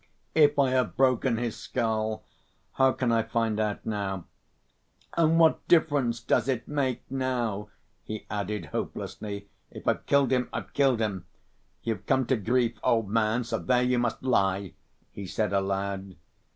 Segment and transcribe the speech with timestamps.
[0.33, 2.23] "If I have broken his skull,
[2.71, 4.25] how can I find out now?
[5.15, 7.69] And what difference does it make now?"
[8.03, 9.47] he added, hopelessly.
[9.69, 11.27] "If I've killed him, I've killed him....
[11.83, 14.73] You've come to grief, old man, so there you must lie!"
[15.11, 16.15] he said aloud.